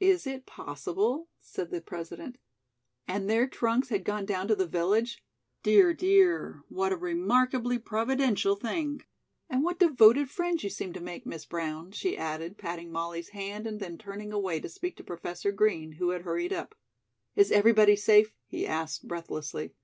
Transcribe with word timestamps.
"Is 0.00 0.26
it 0.26 0.46
possible?" 0.46 1.28
said 1.42 1.70
the 1.70 1.82
President. 1.82 2.38
"And 3.06 3.28
their 3.28 3.46
trunks 3.46 3.90
had 3.90 4.02
gone 4.02 4.24
down 4.24 4.48
to 4.48 4.54
the 4.54 4.66
village? 4.66 5.22
Dear, 5.62 5.92
dear, 5.92 6.62
what 6.70 6.90
a 6.90 6.96
remarkably 6.96 7.78
providential 7.78 8.56
thing. 8.56 9.02
And 9.50 9.62
what 9.62 9.78
devoted 9.78 10.30
friends 10.30 10.64
you 10.64 10.70
seem 10.70 10.94
to 10.94 11.00
make, 11.02 11.26
Miss 11.26 11.44
Brown," 11.44 11.92
she 11.92 12.16
added, 12.16 12.56
patting 12.56 12.90
Molly's 12.90 13.28
hand 13.28 13.66
and 13.66 13.78
then 13.78 13.98
turning 13.98 14.32
away 14.32 14.58
to 14.58 14.70
speak 14.70 14.96
to 14.96 15.04
Professor 15.04 15.52
Green, 15.52 15.92
who 15.92 16.12
had 16.12 16.22
hurried 16.22 16.54
up. 16.54 16.74
"Is 17.36 17.52
everybody 17.52 17.94
safe?" 17.94 18.32
he 18.46 18.66
asked 18.66 19.06
breathlessly. 19.06 19.74